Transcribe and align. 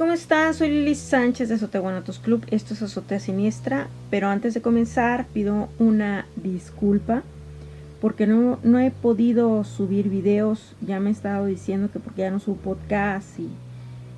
¿cómo 0.00 0.14
están? 0.14 0.54
Soy 0.54 0.70
Lili 0.70 0.94
Sánchez 0.94 1.50
de 1.50 1.56
Azoteguanatos 1.56 2.20
Club. 2.20 2.46
Esto 2.50 2.72
es 2.72 2.80
Azotea 2.80 3.20
Siniestra. 3.20 3.88
Pero 4.08 4.28
antes 4.28 4.54
de 4.54 4.62
comenzar, 4.62 5.26
pido 5.26 5.68
una 5.78 6.24
disculpa 6.36 7.22
porque 8.00 8.26
no, 8.26 8.58
no 8.62 8.78
he 8.78 8.92
podido 8.92 9.62
subir 9.62 10.08
videos. 10.08 10.74
Ya 10.80 11.00
me 11.00 11.10
he 11.10 11.12
estado 11.12 11.44
diciendo 11.44 11.90
que 11.92 11.98
porque 11.98 12.22
ya 12.22 12.30
no 12.30 12.40
subo 12.40 12.56
podcast 12.56 13.38
y 13.38 13.50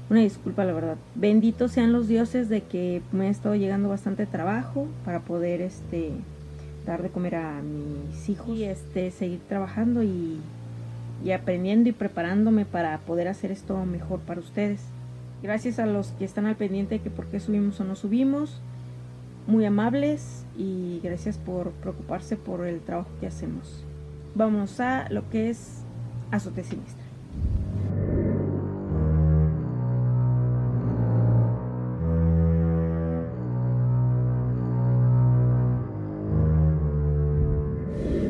una 0.08 0.20
disculpa, 0.20 0.64
la 0.64 0.72
verdad. 0.72 0.98
Benditos 1.16 1.72
sean 1.72 1.92
los 1.92 2.06
dioses 2.06 2.48
de 2.48 2.60
que 2.60 3.02
me 3.10 3.26
ha 3.26 3.30
estado 3.30 3.56
llegando 3.56 3.88
bastante 3.88 4.24
trabajo 4.24 4.86
para 5.04 5.18
poder 5.18 5.60
este 5.60 6.12
dar 6.86 7.02
de 7.02 7.08
comer 7.08 7.34
a 7.34 7.60
mis 7.60 8.28
hijos 8.28 8.56
y 8.56 8.62
este 8.62 9.10
seguir 9.10 9.40
trabajando 9.48 10.04
y, 10.04 10.38
y 11.24 11.32
aprendiendo 11.32 11.88
y 11.88 11.92
preparándome 11.92 12.66
para 12.66 12.98
poder 12.98 13.26
hacer 13.26 13.50
esto 13.50 13.84
mejor 13.84 14.20
para 14.20 14.38
ustedes. 14.38 14.78
Gracias 15.42 15.80
a 15.80 15.86
los 15.86 16.08
que 16.12 16.24
están 16.24 16.46
al 16.46 16.54
pendiente 16.54 16.96
de 16.96 17.00
que 17.00 17.10
por 17.10 17.26
qué 17.26 17.40
subimos 17.40 17.80
o 17.80 17.84
no 17.84 17.96
subimos. 17.96 18.60
Muy 19.48 19.64
amables 19.64 20.44
y 20.56 21.00
gracias 21.02 21.36
por 21.36 21.72
preocuparse 21.72 22.36
por 22.36 22.64
el 22.64 22.80
trabajo 22.80 23.10
que 23.20 23.26
hacemos. 23.26 23.84
Vamos 24.36 24.78
a 24.78 25.08
lo 25.10 25.28
que 25.30 25.50
es 25.50 25.82
azote 26.30 26.62
siniestra. 26.62 27.02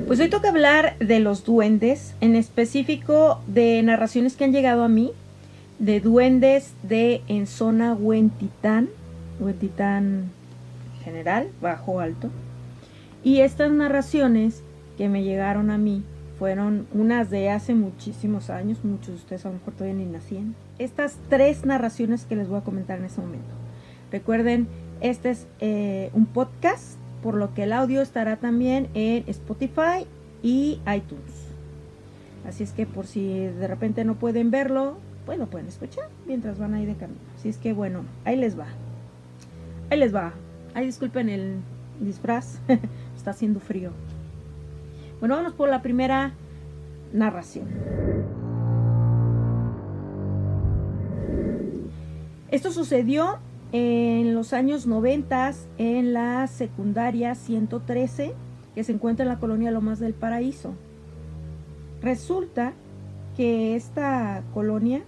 Pues 0.06 0.19
hoy 0.20 0.29
toca 0.29 0.48
hablar 0.48 0.98
de 0.98 1.20
los 1.20 1.45
duendes, 1.45 2.15
en 2.20 2.37
específico 2.37 3.41
de 3.47 3.83
narraciones 3.83 4.37
que 4.37 4.44
han 4.44 4.53
llegado 4.53 4.83
a 4.84 4.89
mí 4.89 5.12
de 5.83 5.98
duendes 5.98 6.75
de 6.84 7.22
en 7.27 7.48
zona 7.48 7.92
Huentitán, 7.94 8.88
Huentitán 9.41 10.30
general, 11.02 11.48
bajo, 11.61 11.98
alto. 11.98 12.30
Y 13.25 13.41
estas 13.41 13.72
narraciones 13.72 14.62
que 14.97 15.08
me 15.08 15.25
llegaron 15.25 15.70
a 15.70 15.78
mí 15.78 16.05
fueron 16.38 16.86
unas 16.94 17.30
de 17.30 17.50
hace 17.50 17.75
muchísimos 17.75 18.48
años, 18.48 18.84
muchos 18.84 19.08
de 19.08 19.14
ustedes 19.14 19.44
a 19.44 19.48
lo 19.48 19.55
mejor 19.55 19.75
todavía 19.75 19.98
ni 19.98 20.05
nacían. 20.05 20.55
Estas 20.78 21.16
tres 21.28 21.66
narraciones 21.66 22.27
que 22.27 22.36
les 22.36 22.47
voy 22.47 22.58
a 22.58 22.64
comentar 22.64 23.00
en 23.00 23.06
este 23.06 23.20
momento. 23.20 23.50
Recuerden, 24.12 24.69
este 25.00 25.30
es 25.30 25.48
eh, 25.58 26.10
un 26.14 26.27
podcast, 26.27 26.97
por 27.25 27.34
lo 27.34 27.55
que 27.55 27.64
el 27.64 27.72
audio 27.72 28.03
estará 28.03 28.36
también 28.36 28.86
en 28.94 29.25
Spotify 29.27 30.06
y 30.44 30.78
iTunes. 30.86 31.48
Así 32.47 32.62
es 32.62 32.70
que 32.70 32.86
por 32.86 33.08
si 33.08 33.27
de 33.27 33.66
repente 33.66 34.05
no 34.05 34.14
pueden 34.14 34.53
verlo, 34.53 34.98
pues 35.25 35.39
lo 35.39 35.47
pueden 35.47 35.69
escuchar 35.69 36.09
mientras 36.27 36.59
van 36.59 36.75
ahí 36.75 36.87
de 36.87 36.95
camino. 36.95 37.20
Así 37.37 37.48
es 37.48 37.59
que 37.59 37.73
bueno, 37.73 38.05
ahí 38.25 38.37
les 38.37 38.59
va. 38.59 38.67
Ahí 39.91 39.98
les 39.98 40.15
va. 40.15 40.33
Ahí 40.75 40.87
disculpen 40.87 41.28
el 41.28 41.56
disfraz. 42.01 42.59
Está 43.17 43.31
haciendo 43.31 43.61
frío. 43.61 43.91
Bueno, 45.20 45.37
vamos 45.37 45.53
por 45.53 45.69
la 45.69 45.83
primera 45.83 46.33
narración. 47.12 47.67
Esto 52.50 52.70
sucedió 52.70 53.39
en 53.73 54.34
los 54.34 54.53
años 54.53 54.87
90 54.87 55.53
en 55.78 56.12
la 56.12 56.47
secundaria 56.47 57.34
113 57.34 58.34
que 58.75 58.84
se 58.84 58.93
encuentra 58.93 59.25
en 59.25 59.28
la 59.28 59.39
colonia 59.39 59.70
Lomas 59.70 59.98
del 59.98 60.12
Paraíso. 60.12 60.75
Resulta 62.03 62.73
que 63.37 63.77
esta 63.77 64.43
colonia 64.53 65.03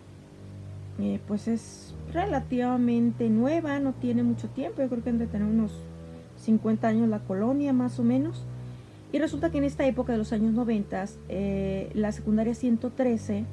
eh, 1.00 1.20
pues 1.27 1.48
es 1.48 1.95
relativamente 2.13 3.29
nueva, 3.29 3.80
no 3.80 3.92
tiene 3.92 4.23
mucho 4.23 4.48
tiempo, 4.48 4.83
yo 4.83 4.89
creo 4.89 5.02
que 5.02 5.11
han 5.11 5.19
de 5.19 5.27
tener 5.27 5.46
unos 5.46 5.73
50 6.36 6.86
años 6.86 7.08
la 7.08 7.20
colonia 7.20 7.73
más 7.73 7.98
o 7.98 8.05
menos. 8.05 8.45
Y 9.13 9.19
resulta 9.19 9.51
que 9.51 9.58
en 9.58 9.64
esta 9.64 9.86
época 9.86 10.13
de 10.13 10.19
los 10.19 10.33
años 10.33 10.52
90, 10.52 11.05
eh, 11.29 11.91
la 11.95 12.13
secundaria 12.13 12.55
113 12.55 13.45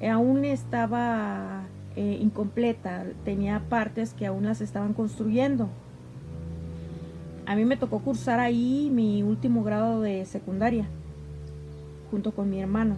eh, 0.00 0.08
aún 0.08 0.44
estaba 0.44 1.64
incompleta, 1.94 3.04
tenía 3.22 3.60
partes 3.68 4.14
que 4.14 4.24
aún 4.24 4.44
las 4.44 4.62
estaban 4.62 4.94
construyendo. 4.94 5.68
A 7.44 7.54
mí 7.54 7.66
me 7.66 7.76
tocó 7.76 7.98
cursar 7.98 8.40
ahí 8.40 8.88
mi 8.90 9.22
último 9.22 9.62
grado 9.62 10.00
de 10.00 10.24
secundaria, 10.24 10.86
junto 12.10 12.32
con 12.32 12.48
mi 12.48 12.60
hermano. 12.60 12.96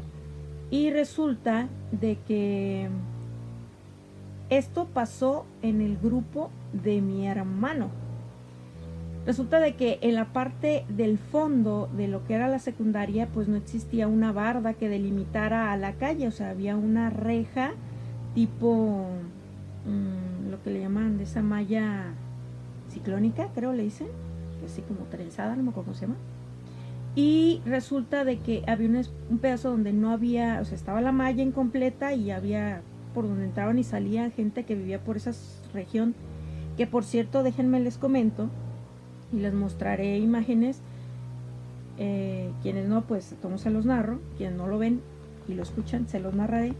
Y 0.70 0.90
resulta 0.90 1.68
de 1.90 2.18
que 2.26 2.88
esto 4.50 4.86
pasó 4.86 5.46
en 5.62 5.80
el 5.80 5.96
grupo 5.96 6.50
de 6.72 7.00
mi 7.00 7.26
hermano. 7.26 7.90
Resulta 9.26 9.58
de 9.58 9.74
que 9.74 9.98
en 10.02 10.16
la 10.16 10.26
parte 10.26 10.84
del 10.88 11.16
fondo 11.16 11.88
de 11.96 12.08
lo 12.08 12.26
que 12.26 12.34
era 12.34 12.46
la 12.48 12.58
secundaria, 12.58 13.26
pues 13.28 13.48
no 13.48 13.56
existía 13.56 14.06
una 14.06 14.32
barda 14.32 14.74
que 14.74 14.90
delimitara 14.90 15.72
a 15.72 15.76
la 15.78 15.94
calle, 15.94 16.28
o 16.28 16.30
sea, 16.30 16.50
había 16.50 16.76
una 16.76 17.08
reja 17.08 17.72
tipo 18.34 19.06
mm, 19.86 20.50
lo 20.50 20.62
que 20.62 20.70
le 20.70 20.80
llaman 20.80 21.16
de 21.16 21.24
esa 21.24 21.40
malla 21.40 22.12
ciclónica, 22.90 23.48
creo 23.54 23.72
le 23.72 23.84
dicen, 23.84 24.08
así 24.64 24.82
como 24.82 25.06
trenzada, 25.06 25.56
no 25.56 25.62
me 25.62 25.70
acuerdo 25.70 25.92
cómo 25.92 25.94
se 25.94 26.06
llama. 26.06 26.18
Y 27.16 27.62
resulta 27.64 28.24
de 28.24 28.40
que 28.40 28.62
había 28.66 28.88
un, 28.88 29.02
un 29.30 29.38
pedazo 29.38 29.70
donde 29.70 29.94
no 29.94 30.10
había, 30.10 30.58
o 30.60 30.64
sea, 30.66 30.74
estaba 30.74 31.00
la 31.00 31.12
malla 31.12 31.42
incompleta 31.42 32.12
y 32.12 32.30
había 32.30 32.82
por 33.14 33.26
donde 33.28 33.44
entraban 33.44 33.78
y 33.78 33.84
salían 33.84 34.32
gente 34.32 34.64
que 34.64 34.74
vivía 34.74 35.02
por 35.02 35.16
esa 35.16 35.32
región, 35.72 36.14
que 36.76 36.86
por 36.86 37.04
cierto, 37.04 37.42
déjenme 37.42 37.80
les 37.80 37.96
comento 37.96 38.50
y 39.32 39.36
les 39.36 39.54
mostraré 39.54 40.18
imágenes. 40.18 40.80
Eh, 41.96 42.50
quienes 42.62 42.88
no, 42.88 43.02
pues 43.02 43.36
como 43.40 43.56
se 43.56 43.70
los 43.70 43.86
narro, 43.86 44.18
quienes 44.36 44.56
no 44.56 44.66
lo 44.66 44.78
ven 44.78 45.00
y 45.48 45.54
lo 45.54 45.62
escuchan, 45.62 46.08
se 46.08 46.18
los 46.18 46.34
narraré. 46.34 46.74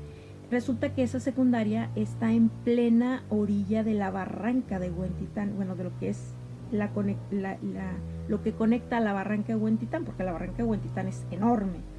Resulta 0.50 0.93
que 0.93 1.05
esa 1.05 1.21
secundaria 1.21 1.91
está 1.95 2.33
en 2.33 2.49
plena 2.49 3.22
orilla 3.31 3.84
de 3.84 3.95
la 3.95 4.11
barranca 4.11 4.78
de 4.78 4.91
Huentitán, 4.91 5.55
bueno, 5.56 5.77
de 5.77 5.84
lo 5.84 5.99
que 5.99 6.09
es 6.09 6.34
la, 6.72 6.91
lo 8.28 8.43
que 8.43 8.53
conecta 8.53 8.97
a 8.97 9.01
la 9.01 9.12
barranca 9.12 9.55
de 9.55 9.56
Huentitán, 9.56 10.05
porque 10.05 10.25
la 10.25 10.33
barranca 10.33 10.59
de 10.59 10.65
Huentitán 10.65 11.06
es 11.06 11.25
enorme 11.31 11.94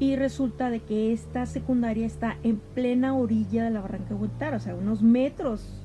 y 0.00 0.16
resulta 0.16 0.70
de 0.70 0.80
que 0.80 1.12
esta 1.12 1.46
secundaria 1.46 2.06
está 2.06 2.36
en 2.44 2.58
plena 2.74 3.14
orilla 3.16 3.64
de 3.64 3.70
la 3.70 3.80
barranca 3.80 4.10
de 4.10 4.14
Huentitán, 4.14 4.54
o 4.54 4.60
sea, 4.60 4.74
unos 4.74 5.02
metros 5.02 5.82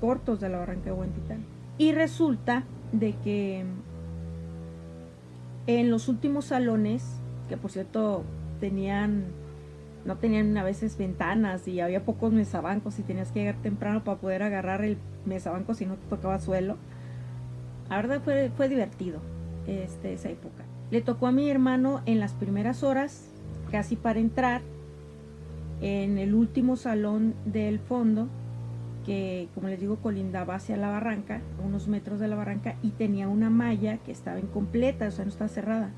cortos 0.00 0.40
de 0.40 0.48
la 0.48 0.58
barranca 0.58 0.86
de 0.86 0.92
Huentitán. 0.92 1.44
Y 1.78 1.92
resulta 1.92 2.62
de 2.92 3.14
que 3.24 3.64
en 5.66 5.90
los 5.90 6.08
últimos 6.08 6.46
salones, 6.46 7.04
que 7.48 7.56
por 7.56 7.72
cierto 7.72 8.22
tenían, 8.60 9.24
no 10.04 10.16
tenían 10.16 10.56
a 10.56 10.62
veces 10.62 10.96
ventanas 10.96 11.66
y 11.66 11.80
había 11.80 12.04
pocos 12.04 12.32
mesabancos 12.32 12.98
y 13.00 13.02
tenías 13.02 13.32
que 13.32 13.40
llegar 13.40 13.56
temprano 13.56 14.04
para 14.04 14.18
poder 14.18 14.44
agarrar 14.44 14.84
el 14.84 14.96
mesabanco 15.24 15.74
si 15.74 15.86
no 15.86 15.96
te 15.96 16.06
tocaba 16.08 16.38
suelo. 16.38 16.76
La 17.90 17.96
verdad 17.96 18.20
fue, 18.22 18.50
fue 18.56 18.68
divertido 18.68 19.20
este, 19.66 20.12
esa 20.12 20.30
época. 20.30 20.64
Le 20.92 21.02
tocó 21.02 21.26
a 21.26 21.32
mi 21.32 21.50
hermano 21.50 22.00
en 22.06 22.20
las 22.20 22.32
primeras 22.32 22.84
horas 22.84 23.28
casi 23.76 23.94
para 23.94 24.20
entrar 24.20 24.62
en 25.82 26.16
el 26.16 26.34
último 26.34 26.76
salón 26.76 27.34
del 27.44 27.78
fondo, 27.78 28.26
que 29.04 29.50
como 29.54 29.68
les 29.68 29.78
digo 29.78 29.96
colindaba 29.96 30.54
hacia 30.54 30.78
la 30.78 30.88
barranca, 30.88 31.42
unos 31.62 31.86
metros 31.86 32.18
de 32.18 32.26
la 32.26 32.36
barranca, 32.36 32.76
y 32.82 32.92
tenía 32.92 33.28
una 33.28 33.50
malla 33.50 33.98
que 33.98 34.12
estaba 34.12 34.40
incompleta, 34.40 35.08
o 35.08 35.10
sea, 35.10 35.26
no 35.26 35.30
estaba 35.30 35.48
cerrada. 35.48 35.90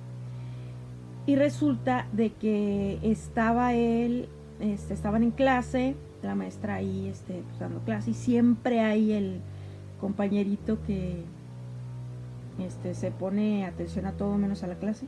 Y 1.25 1.37
resulta 1.37 2.09
de 2.13 2.31
que 2.33 2.99
estaba 3.03 3.75
él, 3.75 4.29
este, 4.59 4.93
estaban 4.93 5.23
en 5.23 5.31
clase, 5.31 5.95
la 6.25 6.35
maestra 6.35 6.75
ahí 6.75 7.07
este, 7.07 7.45
pues, 7.47 7.61
dando 7.61 7.79
clase, 7.83 8.11
y 8.11 8.15
siempre 8.15 8.81
hay 8.81 9.13
el 9.13 9.39
compañerito 10.01 10.83
que 10.85 11.23
este, 12.59 12.95
se 12.95 13.13
pone 13.13 13.65
atención 13.67 14.05
a 14.07 14.15
todo 14.15 14.37
menos 14.37 14.65
a 14.65 14.67
la 14.67 14.75
clase. 14.75 15.07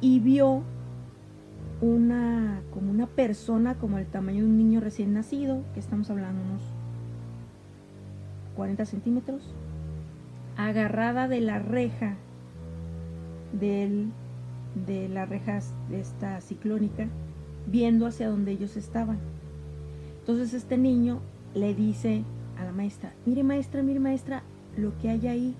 Y 0.00 0.20
vio 0.20 0.62
una, 1.80 2.62
como 2.72 2.90
una 2.90 3.06
persona 3.06 3.74
como 3.74 3.98
el 3.98 4.06
tamaño 4.06 4.42
de 4.42 4.48
un 4.48 4.56
niño 4.56 4.80
recién 4.80 5.12
nacido, 5.12 5.62
que 5.74 5.80
estamos 5.80 6.10
hablando 6.10 6.42
unos 6.42 6.62
40 8.56 8.84
centímetros, 8.86 9.42
agarrada 10.56 11.28
de 11.28 11.40
la 11.40 11.58
reja 11.58 12.16
del, 13.52 14.08
de 14.86 15.08
las 15.08 15.28
rejas 15.28 15.74
de 15.90 16.00
esta 16.00 16.40
ciclónica, 16.40 17.08
viendo 17.66 18.06
hacia 18.06 18.30
donde 18.30 18.52
ellos 18.52 18.76
estaban. 18.76 19.18
Entonces 20.20 20.54
este 20.54 20.78
niño 20.78 21.20
le 21.54 21.74
dice 21.74 22.24
a 22.58 22.64
la 22.64 22.72
maestra, 22.72 23.12
mire 23.26 23.44
maestra, 23.44 23.82
mire 23.82 24.00
maestra, 24.00 24.42
lo 24.76 24.96
que 24.98 25.10
hay 25.10 25.28
ahí. 25.28 25.54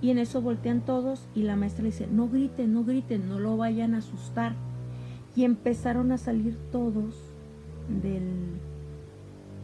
Y 0.00 0.10
en 0.10 0.18
eso 0.18 0.42
voltean 0.42 0.80
todos 0.80 1.26
y 1.34 1.42
la 1.42 1.56
maestra 1.56 1.82
le 1.82 1.90
dice, 1.90 2.06
no 2.06 2.28
griten, 2.28 2.72
no 2.72 2.84
griten, 2.84 3.28
no 3.28 3.40
lo 3.40 3.56
vayan 3.56 3.94
a 3.94 3.98
asustar 3.98 4.54
y 5.36 5.44
empezaron 5.44 6.12
a 6.12 6.18
salir 6.18 6.56
todos 6.70 7.14
del, 8.02 8.60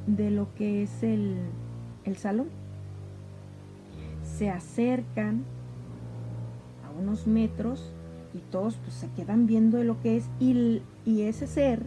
de 0.06 0.30
lo 0.30 0.52
que 0.54 0.82
es 0.82 1.02
el, 1.02 1.36
el 2.04 2.16
salón. 2.16 2.48
Se 4.24 4.50
acercan 4.50 5.44
a 6.84 7.00
unos 7.00 7.26
metros 7.26 7.92
y 8.34 8.38
todos 8.50 8.76
pues 8.76 8.94
se 8.94 9.08
quedan 9.10 9.46
viendo 9.46 9.82
lo 9.82 10.00
que 10.00 10.16
es 10.16 10.28
y, 10.38 10.82
y 11.04 11.22
ese 11.22 11.46
ser 11.46 11.82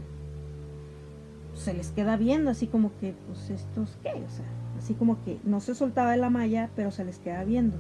se 1.56 1.74
les 1.74 1.92
queda 1.92 2.18
viendo 2.18 2.50
así 2.50 2.68
como 2.68 2.92
que 3.00 3.14
pues 3.28 3.50
estos 3.50 3.98
qué, 4.02 4.10
o 4.10 4.30
sea, 4.30 4.46
así 4.78 4.94
como 4.94 5.24
que 5.24 5.40
no 5.44 5.60
se 5.60 5.76
soltaba 5.76 6.12
de 6.12 6.18
la 6.18 6.30
malla, 6.30 6.70
pero 6.76 6.92
se 6.92 7.06
les 7.06 7.20
queda 7.20 7.44
viendo. 7.44 7.78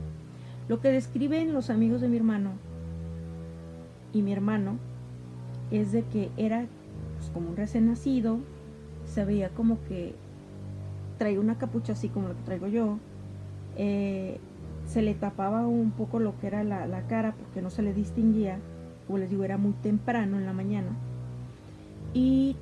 Lo 0.68 0.80
que 0.80 0.90
describen 0.90 1.54
los 1.54 1.70
amigos 1.70 2.00
de 2.00 2.08
mi 2.08 2.18
hermano 2.18 2.52
y 4.14 4.22
mi 4.22 4.32
hermano 4.32 4.78
es 5.74 5.92
de 5.92 6.04
que 6.04 6.30
era 6.38 6.66
pues, 7.18 7.30
como 7.32 7.50
un 7.50 7.58
recién 7.58 7.88
nacido, 7.88 8.40
se 9.06 9.26
veía 9.26 9.50
como 9.50 9.84
que 9.88 10.16
traía 11.18 11.40
una 11.40 11.58
capucha 11.58 11.94
así 11.94 12.10
como 12.10 12.30
la 12.30 12.36
que 12.36 12.44
traigo 12.44 12.68
yo, 12.68 12.98
eh, 13.76 14.40
se 14.88 15.02
le 15.02 15.14
tapaba 15.14 15.66
un 15.68 15.92
poco 15.92 16.20
lo 16.20 16.38
que 16.40 16.48
era 16.48 16.64
la, 16.64 17.02
cara 17.08 17.34
porque 17.34 17.62
no 17.62 17.70
se 17.70 17.82
le 17.82 17.94
distinguía, 17.94 18.60
como 19.08 19.20
les 19.20 19.30
digo, 19.30 19.44
era 19.44 19.58
muy 19.58 19.74
temprano 19.74 20.38
en 20.38 20.46
la 20.46 20.54
mañana, 20.54 20.90
y 22.14 22.56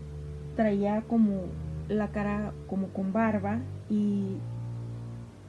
traía 0.55 1.01
como 1.01 1.41
la 1.89 2.09
cara 2.09 2.53
como 2.67 2.87
con 2.87 3.11
barba 3.11 3.59
y 3.89 4.37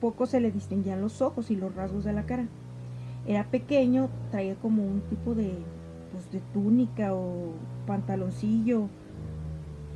poco 0.01 0.27
se 0.27 0.41
le 0.41 0.51
distinguían 0.51 1.01
los 1.01 1.23
ojos 1.23 1.51
y 1.51 1.57
los 1.57 1.75
rasgos 1.75 2.05
de 2.05 2.13
la 2.13 2.25
cara. 2.25 2.47
Era 3.27 3.45
pequeño, 3.45 4.09
traía 4.33 4.57
como 4.57 4.83
un 4.83 5.01
tipo 5.03 5.35
de, 5.35 5.53
pues, 6.13 6.31
de 6.31 6.41
túnica 6.53 7.15
o 7.15 7.53
pantaloncillo 7.87 8.89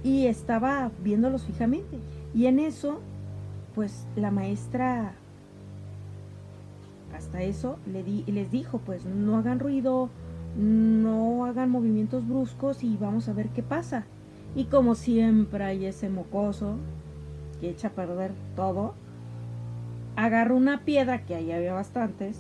y 0.02 0.26
estaba 0.26 0.90
viéndolos 1.02 1.44
fijamente. 1.44 1.98
Y 2.34 2.46
en 2.46 2.58
eso, 2.58 3.00
pues 3.74 4.06
la 4.16 4.30
maestra 4.30 5.14
hasta 7.14 7.42
eso 7.42 7.78
le 7.90 8.02
di, 8.02 8.24
les 8.26 8.50
dijo, 8.50 8.78
pues 8.78 9.04
no 9.04 9.36
hagan 9.38 9.58
ruido, 9.58 10.10
no 10.56 11.44
hagan 11.44 11.70
movimientos 11.70 12.26
bruscos 12.26 12.84
y 12.84 12.96
vamos 12.96 13.28
a 13.28 13.32
ver 13.32 13.48
qué 13.48 13.62
pasa. 13.62 14.04
Y 14.54 14.64
como 14.64 14.94
siempre 14.94 15.64
hay 15.64 15.86
ese 15.86 16.08
mocoso 16.08 16.76
que 17.60 17.70
echa 17.70 17.88
a 17.88 17.92
perder 17.92 18.32
todo, 18.54 18.94
agarró 20.14 20.56
una 20.56 20.84
piedra, 20.84 21.24
que 21.24 21.34
ahí 21.34 21.52
había 21.52 21.74
bastantes, 21.74 22.38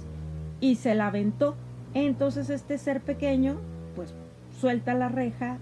y 0.60 0.76
se 0.76 0.94
la 0.94 1.08
aventó. 1.08 1.56
Entonces 2.04 2.50
este 2.50 2.76
ser 2.76 3.00
pequeño, 3.00 3.56
pues 3.94 4.12
suelta 4.60 4.92
la 4.92 5.08
reja, 5.08 5.56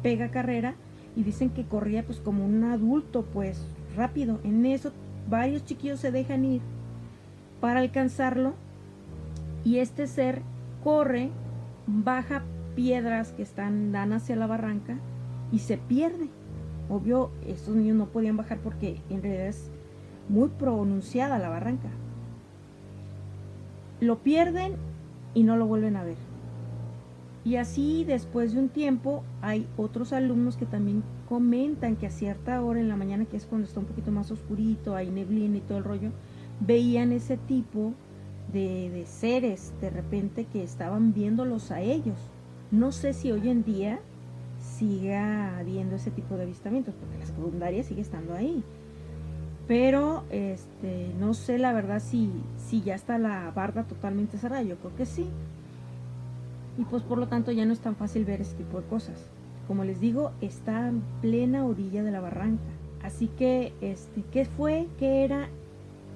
pega 0.00 0.30
carrera 0.30 0.74
y 1.16 1.24
dicen 1.24 1.50
que 1.50 1.64
corría 1.64 2.04
pues 2.04 2.20
como 2.20 2.46
un 2.46 2.62
adulto, 2.62 3.24
pues 3.24 3.66
rápido. 3.96 4.38
En 4.44 4.64
eso 4.64 4.92
varios 5.28 5.64
chiquillos 5.64 5.98
se 5.98 6.12
dejan 6.12 6.44
ir 6.44 6.60
para 7.60 7.80
alcanzarlo 7.80 8.54
y 9.64 9.78
este 9.78 10.06
ser 10.06 10.42
corre, 10.84 11.30
baja 11.88 12.44
piedras 12.76 13.32
que 13.32 13.42
están 13.42 13.90
dan 13.90 14.12
hacia 14.12 14.36
la 14.36 14.46
barranca 14.46 14.98
y 15.50 15.58
se 15.58 15.78
pierde. 15.78 16.28
Obvio, 16.90 17.32
estos 17.44 17.74
niños 17.74 17.96
no 17.96 18.06
podían 18.06 18.36
bajar 18.36 18.58
porque 18.58 19.00
en 19.10 19.20
realidad 19.20 19.48
es 19.48 19.68
muy 20.28 20.48
pronunciada 20.48 21.40
la 21.40 21.48
barranca. 21.48 21.88
Lo 23.98 24.20
pierden 24.20 24.76
y 25.34 25.42
no 25.42 25.56
lo 25.56 25.66
vuelven 25.66 25.96
a 25.96 26.04
ver. 26.04 26.16
Y 27.44 27.56
así 27.56 28.04
después 28.04 28.52
de 28.52 28.60
un 28.60 28.68
tiempo 28.68 29.24
hay 29.40 29.66
otros 29.76 30.12
alumnos 30.12 30.56
que 30.56 30.66
también 30.66 31.02
comentan 31.28 31.96
que 31.96 32.06
a 32.06 32.10
cierta 32.10 32.62
hora 32.62 32.78
en 32.78 32.88
la 32.88 32.96
mañana, 32.96 33.24
que 33.24 33.36
es 33.36 33.46
cuando 33.46 33.66
está 33.66 33.80
un 33.80 33.86
poquito 33.86 34.12
más 34.12 34.30
oscurito, 34.30 34.94
hay 34.94 35.10
neblina 35.10 35.56
y 35.56 35.60
todo 35.60 35.78
el 35.78 35.84
rollo, 35.84 36.10
veían 36.60 37.10
ese 37.10 37.36
tipo 37.36 37.94
de, 38.52 39.04
seres 39.06 39.72
de 39.80 39.90
repente 39.90 40.44
que 40.44 40.62
estaban 40.62 41.12
viéndolos 41.12 41.70
a 41.70 41.80
ellos. 41.80 42.18
No 42.70 42.92
sé 42.92 43.12
si 43.12 43.32
hoy 43.32 43.48
en 43.48 43.64
día 43.64 43.98
siga 44.60 45.58
habiendo 45.58 45.96
ese 45.96 46.10
tipo 46.12 46.36
de 46.36 46.44
avistamientos, 46.44 46.94
porque 46.94 47.18
la 47.18 47.26
secundaria 47.26 47.82
sigue 47.82 48.02
estando 48.02 48.34
ahí. 48.34 48.62
Pero 49.72 50.24
este, 50.28 51.14
no 51.18 51.32
sé 51.32 51.56
la 51.56 51.72
verdad 51.72 51.98
si, 51.98 52.30
si 52.58 52.82
ya 52.82 52.94
está 52.94 53.16
la 53.16 53.50
barda 53.52 53.84
totalmente 53.84 54.36
cerrada, 54.36 54.62
yo 54.62 54.76
creo 54.76 54.94
que 54.96 55.06
sí. 55.06 55.26
Y 56.76 56.82
pues 56.84 57.02
por 57.02 57.16
lo 57.16 57.26
tanto 57.26 57.52
ya 57.52 57.64
no 57.64 57.72
es 57.72 57.80
tan 57.80 57.96
fácil 57.96 58.26
ver 58.26 58.42
ese 58.42 58.54
tipo 58.54 58.82
de 58.82 58.86
cosas. 58.86 59.16
Como 59.66 59.84
les 59.84 59.98
digo, 59.98 60.32
está 60.42 60.88
en 60.88 61.02
plena 61.22 61.64
orilla 61.64 62.02
de 62.02 62.10
la 62.10 62.20
barranca. 62.20 62.62
Así 63.02 63.28
que, 63.28 63.72
este, 63.80 64.22
¿qué 64.30 64.44
fue? 64.44 64.88
¿Qué 64.98 65.24
era? 65.24 65.48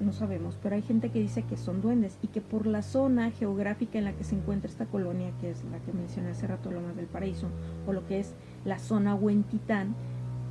no 0.00 0.12
sabemos, 0.12 0.58
pero 0.62 0.74
hay 0.74 0.82
gente 0.82 1.08
que 1.08 1.20
dice 1.20 1.42
que 1.42 1.56
son 1.56 1.80
duendes 1.80 2.18
y 2.22 2.26
que 2.26 2.42
por 2.42 2.66
la 2.66 2.82
zona 2.82 3.30
geográfica 3.30 3.96
en 3.96 4.04
la 4.04 4.12
que 4.12 4.24
se 4.24 4.34
encuentra 4.34 4.70
esta 4.70 4.84
colonia, 4.84 5.30
que 5.40 5.50
es 5.50 5.64
la 5.72 5.78
que 5.78 5.94
mencioné 5.94 6.32
hace 6.32 6.46
rato, 6.46 6.70
Lomas 6.70 6.96
del 6.96 7.06
Paraíso, 7.06 7.48
o 7.86 7.94
lo 7.94 8.06
que 8.06 8.20
es 8.20 8.34
la 8.66 8.78
zona 8.78 9.14
Huentitán, 9.14 9.94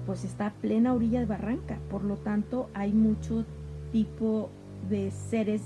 pues 0.06 0.24
está 0.24 0.48
a 0.48 0.54
plena 0.54 0.94
orilla 0.94 1.20
de 1.20 1.26
barranca, 1.26 1.80
por 1.90 2.04
lo 2.04 2.18
tanto 2.18 2.70
hay 2.74 2.94
mucho 2.94 3.46
tipo 3.92 4.50
de 4.90 5.12
seres 5.12 5.62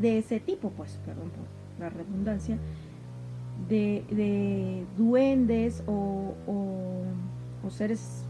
de 0.00 0.18
ese 0.18 0.40
tipo, 0.40 0.70
pues, 0.70 0.98
perdón 1.04 1.30
por 1.30 1.46
la 1.80 1.88
redundancia, 1.88 2.58
de, 3.68 4.84
duendes 4.96 5.82
o, 5.86 6.34
o 6.46 7.70
seres 7.70 8.24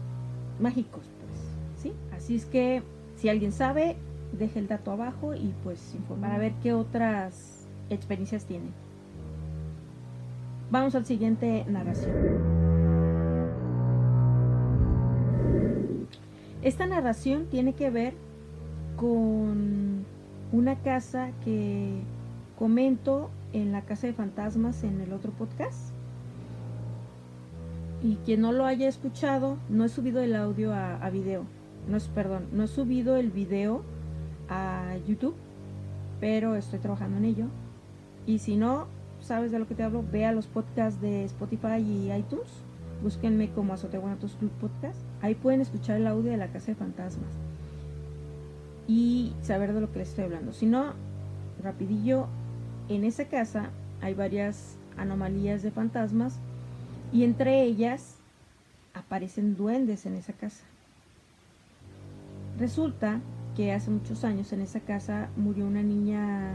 mágicos, 0.59 1.03
pues, 1.19 1.81
¿sí? 1.81 1.93
Así 2.15 2.35
es 2.35 2.45
que 2.45 2.83
si 3.15 3.29
alguien 3.29 3.51
sabe, 3.51 3.95
deje 4.37 4.59
el 4.59 4.67
dato 4.67 4.91
abajo 4.91 5.35
y 5.35 5.53
pues 5.63 5.93
informar 5.95 6.31
a 6.31 6.37
ver 6.37 6.53
qué 6.61 6.73
otras 6.73 7.67
experiencias 7.89 8.45
tiene. 8.45 8.67
Vamos 10.71 10.95
al 10.95 11.05
siguiente 11.05 11.63
narración. 11.67 12.64
Esta 16.65 16.87
narración 16.87 17.45
tiene 17.45 17.73
que 17.73 17.91
ver 17.91 18.15
con 18.97 20.03
una 20.51 20.75
casa 20.81 21.29
que 21.43 22.01
comento 22.57 23.29
en 23.53 23.71
la 23.71 23.83
casa 23.83 24.07
de 24.07 24.13
fantasmas 24.13 24.83
en 24.83 24.99
el 24.99 25.13
otro 25.13 25.31
podcast. 25.31 25.91
Y 28.01 28.15
quien 28.25 28.41
no 28.41 28.51
lo 28.51 28.65
haya 28.65 28.89
escuchado, 28.89 29.57
no 29.69 29.85
he 29.85 29.89
subido 29.89 30.21
el 30.21 30.35
audio 30.35 30.73
a, 30.73 31.07
video. 31.11 31.43
No 31.87 31.97
es, 31.97 32.07
perdón, 32.07 32.47
no 32.51 32.63
he 32.63 32.67
subido 32.67 33.15
el 33.15 33.29
video 33.29 33.83
a 34.49 34.95
YouTube, 35.07 35.35
pero 36.19 36.55
estoy 36.55 36.79
trabajando 36.79 37.17
en 37.17 37.25
ello. 37.25 37.45
Y 38.25 38.39
si 38.39 38.55
no 38.55 38.87
sabes 39.21 39.51
de 39.51 39.59
lo 39.59 39.67
que 39.67 39.75
te 39.75 39.83
hablo, 39.83 40.03
ve 40.11 40.25
a 40.25 40.31
los 40.31 40.47
podcasts 40.47 40.99
de 40.99 41.25
Spotify 41.25 41.77
y 41.77 42.11
iTunes. 42.11 42.49
Búsquenme 43.03 43.51
como 43.51 43.73
Azoteguanatos 43.73 44.35
Club 44.37 44.51
Podcast. 44.59 44.99
Ahí 45.25 45.33
pueden 45.33 45.59
escuchar 45.59 45.97
el 45.97 46.05
audio 46.05 46.29
de 46.29 46.37
la 46.37 46.49
Casa 46.49 46.67
de 46.67 46.75
Fantasmas 46.75 47.31
y 48.87 49.33
saber 49.41 49.73
de 49.73 49.81
lo 49.81 49.91
que 49.91 49.97
les 49.97 50.09
estoy 50.09 50.25
hablando. 50.25 50.53
Si 50.53 50.67
no, 50.67 50.93
rapidillo, 51.63 52.27
en 52.89 53.03
esa 53.03 53.25
casa 53.25 53.71
hay 54.03 54.13
varias 54.13 54.77
anomalías 54.97 55.63
de 55.63 55.71
fantasmas 55.71 56.37
y 57.11 57.23
entre 57.23 57.63
ellas 57.63 58.17
aparecen 58.93 59.57
duendes 59.57 60.05
en 60.05 60.13
esa 60.13 60.33
casa. 60.33 60.63
Resulta 62.59 63.19
que 63.55 63.73
hace 63.73 63.89
muchos 63.89 64.23
años 64.25 64.53
en 64.53 64.61
esa 64.61 64.81
casa 64.81 65.29
murió 65.37 65.65
una 65.65 65.81
niña, 65.81 66.53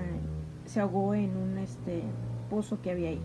se 0.65 0.79
ahogó 0.79 1.15
en 1.15 1.37
un 1.37 1.59
este, 1.59 2.05
pozo 2.49 2.81
que 2.81 2.93
había 2.93 3.09
ahí. 3.09 3.21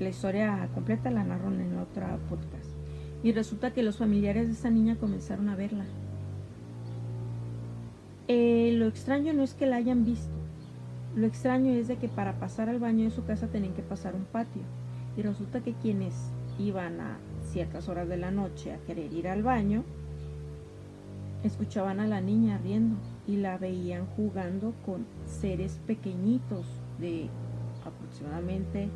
La 0.00 0.08
historia 0.08 0.68
completa 0.74 1.12
la 1.12 1.22
narro 1.22 1.52
en 1.52 1.78
otra 1.78 2.18
podcast. 2.28 2.55
Y 3.26 3.32
resulta 3.32 3.72
que 3.72 3.82
los 3.82 3.96
familiares 3.96 4.46
de 4.46 4.52
esa 4.52 4.70
niña 4.70 4.94
comenzaron 5.00 5.48
a 5.48 5.56
verla. 5.56 5.84
Eh, 8.28 8.70
lo 8.76 8.86
extraño 8.86 9.32
no 9.32 9.42
es 9.42 9.54
que 9.54 9.66
la 9.66 9.74
hayan 9.74 10.04
visto. 10.04 10.36
Lo 11.16 11.26
extraño 11.26 11.72
es 11.72 11.88
de 11.88 11.96
que 11.96 12.06
para 12.06 12.38
pasar 12.38 12.68
al 12.68 12.78
baño 12.78 13.02
de 13.02 13.10
su 13.10 13.24
casa 13.24 13.48
tenían 13.48 13.74
que 13.74 13.82
pasar 13.82 14.14
un 14.14 14.26
patio. 14.26 14.62
Y 15.16 15.22
resulta 15.22 15.60
que 15.60 15.72
quienes 15.72 16.14
iban 16.56 17.00
a 17.00 17.18
ciertas 17.42 17.88
horas 17.88 18.08
de 18.08 18.16
la 18.16 18.30
noche 18.30 18.72
a 18.72 18.78
querer 18.86 19.12
ir 19.12 19.26
al 19.26 19.42
baño, 19.42 19.82
Escuchaban 21.42 22.00
a 22.00 22.06
la 22.06 22.20
niña 22.20 22.58
riendo 22.58 22.96
y 23.26 23.36
la 23.36 23.58
veían 23.58 24.06
jugando 24.16 24.72
con 24.84 25.06
seres 25.26 25.78
pequeñitos 25.86 26.66
de 26.98 27.28
aproximadamente 27.84 28.88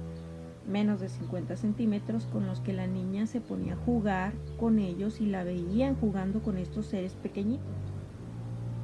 menos 0.71 1.01
de 1.01 1.09
50 1.09 1.57
centímetros 1.57 2.27
con 2.27 2.47
los 2.47 2.61
que 2.61 2.73
la 2.73 2.87
niña 2.87 3.27
se 3.27 3.41
ponía 3.41 3.75
a 3.75 3.85
jugar 3.85 4.33
con 4.59 4.79
ellos 4.79 5.21
y 5.21 5.27
la 5.27 5.45
veían 5.45 5.97
jugando 5.97 6.41
con 6.41 6.57
estos 6.57 6.87
seres 6.87 7.15
pequeñitos. 7.15 7.67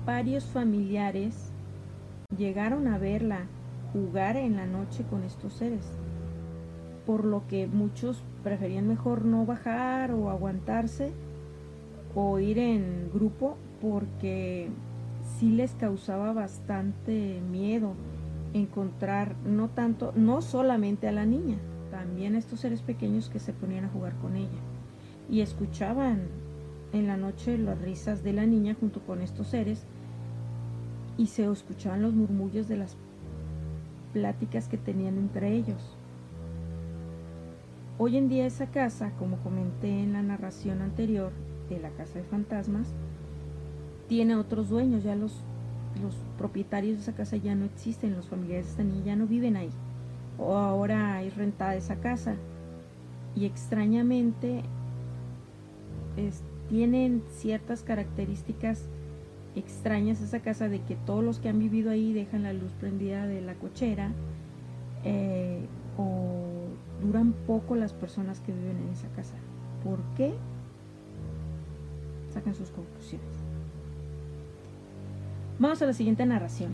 Varios 0.04 0.44
familiares 0.44 1.52
llegaron 2.36 2.88
a 2.88 2.98
verla 2.98 3.46
jugar 3.92 4.36
en 4.36 4.56
la 4.56 4.66
noche 4.66 5.04
con 5.08 5.22
estos 5.22 5.54
seres, 5.54 5.86
por 7.06 7.24
lo 7.24 7.46
que 7.46 7.66
muchos 7.66 8.22
preferían 8.42 8.88
mejor 8.88 9.24
no 9.24 9.46
bajar 9.46 10.12
o 10.12 10.30
aguantarse 10.30 11.12
o 12.14 12.38
ir 12.38 12.58
en 12.58 13.10
grupo 13.12 13.56
porque 13.80 14.68
sí 15.38 15.50
les 15.50 15.72
causaba 15.72 16.32
bastante 16.32 17.40
miedo 17.50 17.94
encontrar 18.54 19.34
no 19.44 19.68
tanto, 19.68 20.12
no 20.16 20.40
solamente 20.42 21.08
a 21.08 21.12
la 21.12 21.26
niña, 21.26 21.58
también 21.96 22.34
estos 22.34 22.60
seres 22.60 22.82
pequeños 22.82 23.30
que 23.30 23.38
se 23.38 23.54
ponían 23.54 23.86
a 23.86 23.88
jugar 23.88 24.14
con 24.16 24.36
ella 24.36 24.60
y 25.30 25.40
escuchaban 25.40 26.28
en 26.92 27.06
la 27.06 27.16
noche 27.16 27.56
las 27.56 27.80
risas 27.80 28.22
de 28.22 28.34
la 28.34 28.44
niña 28.44 28.76
junto 28.78 29.00
con 29.00 29.22
estos 29.22 29.46
seres 29.46 29.86
y 31.16 31.28
se 31.28 31.50
escuchaban 31.50 32.02
los 32.02 32.12
murmullos 32.12 32.68
de 32.68 32.76
las 32.76 32.98
pláticas 34.12 34.68
que 34.68 34.76
tenían 34.76 35.16
entre 35.16 35.54
ellos. 35.54 35.96
Hoy 37.96 38.18
en 38.18 38.28
día 38.28 38.44
esa 38.44 38.66
casa, 38.66 39.12
como 39.18 39.38
comenté 39.38 40.02
en 40.02 40.12
la 40.12 40.20
narración 40.20 40.82
anterior 40.82 41.32
de 41.70 41.80
la 41.80 41.88
casa 41.92 42.18
de 42.18 42.24
fantasmas, 42.24 42.88
tiene 44.06 44.36
otros 44.36 44.68
dueños, 44.68 45.02
ya 45.02 45.16
los, 45.16 45.32
los 46.02 46.14
propietarios 46.36 46.96
de 46.96 47.02
esa 47.04 47.14
casa 47.14 47.38
ya 47.38 47.54
no 47.54 47.64
existen, 47.64 48.14
los 48.14 48.28
familiares 48.28 48.66
de 48.66 48.70
esta 48.72 48.84
niña 48.84 49.04
ya 49.06 49.16
no 49.16 49.26
viven 49.26 49.56
ahí. 49.56 49.70
O 50.38 50.56
ahora 50.56 51.14
hay 51.16 51.30
rentada 51.30 51.74
esa 51.76 51.96
casa. 51.96 52.36
Y 53.34 53.44
extrañamente 53.44 54.62
tienen 56.68 57.22
ciertas 57.30 57.82
características 57.82 58.88
extrañas 59.54 60.20
esa 60.20 60.40
casa 60.40 60.68
de 60.68 60.80
que 60.82 60.96
todos 60.96 61.24
los 61.24 61.38
que 61.38 61.48
han 61.48 61.58
vivido 61.58 61.90
ahí 61.90 62.12
dejan 62.12 62.42
la 62.42 62.52
luz 62.52 62.72
prendida 62.78 63.26
de 63.26 63.40
la 63.40 63.54
cochera 63.54 64.12
eh, 65.04 65.60
o 65.96 66.66
duran 67.02 67.32
poco 67.46 67.76
las 67.76 67.92
personas 67.92 68.40
que 68.40 68.52
viven 68.52 68.76
en 68.76 68.88
esa 68.90 69.08
casa. 69.08 69.34
¿Por 69.82 69.98
qué? 70.16 70.34
Sacan 72.32 72.54
sus 72.54 72.70
conclusiones. 72.70 73.26
Vamos 75.58 75.80
a 75.80 75.86
la 75.86 75.94
siguiente 75.94 76.26
narración. 76.26 76.72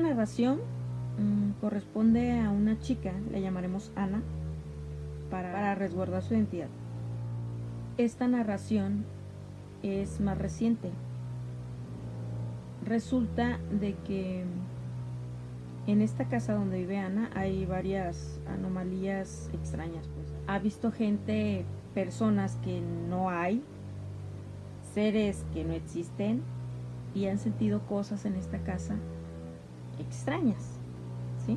Esta 0.00 0.12
narración 0.14 0.60
mm, 1.18 1.60
corresponde 1.60 2.40
a 2.40 2.48
una 2.50 2.80
chica, 2.80 3.12
la 3.30 3.38
llamaremos 3.38 3.92
Ana, 3.96 4.22
para, 5.30 5.74
resguardar 5.74 6.22
su 6.22 6.32
identidad. 6.32 6.68
Esta 7.98 8.26
narración 8.26 9.04
es 9.82 10.18
más 10.18 10.38
reciente. 10.38 10.88
Resulta 12.86 13.58
de 13.78 13.94
que 14.06 14.46
en 15.86 16.00
esta 16.00 16.24
casa 16.30 16.54
donde 16.54 16.78
vive 16.78 16.96
Ana 16.96 17.28
hay 17.34 17.66
varias 17.66 18.40
anomalías 18.48 19.50
extrañas. 19.52 20.08
Pues. 20.08 20.32
Ha 20.46 20.60
visto 20.60 20.92
gente, 20.92 21.66
personas 21.92 22.56
que 22.64 22.80
no 22.80 23.28
hay, 23.28 23.62
seres 24.94 25.44
que 25.52 25.62
no 25.62 25.74
existen 25.74 26.40
y 27.14 27.26
han 27.26 27.36
sentido 27.36 27.80
cosas 27.86 28.24
en 28.24 28.36
esta 28.36 28.60
casa 28.60 28.96
extrañas, 30.20 30.78
¿sí? 31.46 31.56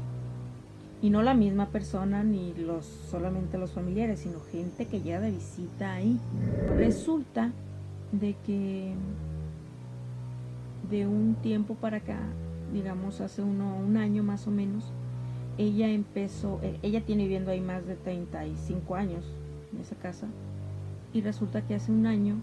Y 1.01 1.09
no 1.09 1.21
la 1.21 1.33
misma 1.33 1.67
persona 1.67 2.23
ni 2.23 2.53
los 2.53 2.85
solamente 2.85 3.57
los 3.57 3.71
familiares, 3.71 4.21
sino 4.21 4.39
gente 4.39 4.85
que 4.85 5.01
llega 5.01 5.19
de 5.19 5.31
visita 5.31 5.93
ahí. 5.93 6.17
Resulta 6.77 7.51
de 8.13 8.37
que 8.45 8.93
de 10.89 11.05
un 11.05 11.35
tiempo 11.35 11.75
para 11.75 11.97
acá, 11.97 12.19
digamos 12.71 13.19
hace 13.19 13.41
uno, 13.41 13.75
un 13.75 13.97
año 13.97 14.23
más 14.23 14.47
o 14.47 14.51
menos, 14.51 14.85
ella 15.57 15.89
empezó, 15.89 16.61
eh, 16.63 16.79
ella 16.83 17.01
tiene 17.01 17.23
viviendo 17.23 17.51
ahí 17.51 17.59
más 17.59 17.85
de 17.85 17.95
35 17.95 18.95
años 18.95 19.25
en 19.73 19.81
esa 19.81 19.95
casa, 19.95 20.27
y 21.11 21.19
resulta 21.19 21.67
que 21.67 21.75
hace 21.75 21.91
un 21.91 22.05
año 22.05 22.37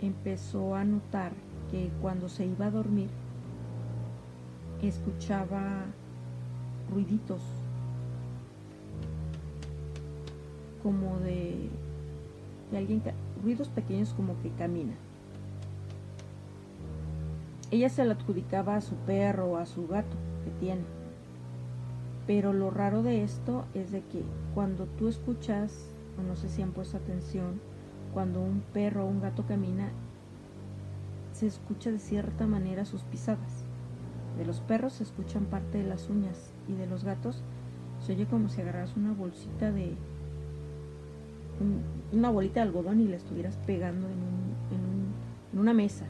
empezó 0.00 0.76
a 0.76 0.84
notar 0.84 1.32
que 1.72 1.90
cuando 2.00 2.28
se 2.28 2.46
iba 2.46 2.66
a 2.66 2.70
dormir, 2.70 3.08
escuchaba 4.88 5.86
ruiditos 6.92 7.40
como 10.82 11.18
de, 11.20 11.70
alguien, 12.76 13.02
ruidos 13.42 13.68
pequeños 13.68 14.12
como 14.14 14.40
que 14.42 14.50
camina. 14.50 14.94
Ella 17.70 17.88
se 17.88 18.04
lo 18.04 18.12
adjudicaba 18.12 18.76
a 18.76 18.80
su 18.80 18.94
perro 18.94 19.46
o 19.46 19.56
a 19.56 19.66
su 19.66 19.88
gato 19.88 20.16
que 20.44 20.50
tiene. 20.60 20.82
Pero 22.26 22.52
lo 22.52 22.70
raro 22.70 23.02
de 23.02 23.24
esto 23.24 23.64
es 23.74 23.90
de 23.90 24.00
que 24.02 24.22
cuando 24.54 24.84
tú 24.86 25.08
escuchas, 25.08 25.88
o 26.18 26.22
no 26.22 26.36
sé 26.36 26.48
si 26.48 26.62
han 26.62 26.72
puesto 26.72 26.96
atención, 26.96 27.60
cuando 28.12 28.40
un 28.40 28.62
perro 28.72 29.04
o 29.04 29.08
un 29.08 29.20
gato 29.20 29.44
camina, 29.46 29.90
se 31.32 31.46
escucha 31.46 31.90
de 31.90 31.98
cierta 31.98 32.46
manera 32.46 32.84
sus 32.84 33.02
pisadas. 33.02 33.53
De 34.36 34.44
los 34.44 34.60
perros 34.60 34.94
se 34.94 35.04
escuchan 35.04 35.44
parte 35.44 35.78
de 35.78 35.84
las 35.84 36.08
uñas 36.08 36.52
y 36.68 36.72
de 36.72 36.86
los 36.86 37.04
gatos 37.04 37.42
se 38.00 38.12
oye 38.12 38.26
como 38.26 38.48
si 38.48 38.60
agarras 38.60 38.96
una 38.96 39.12
bolsita 39.12 39.70
de 39.70 39.94
una 42.12 42.30
bolita 42.30 42.54
de 42.54 42.62
algodón 42.62 43.00
y 43.00 43.06
la 43.06 43.16
estuvieras 43.16 43.56
pegando 43.64 44.08
en, 44.08 44.14
en 45.52 45.58
una 45.58 45.72
mesa. 45.72 46.06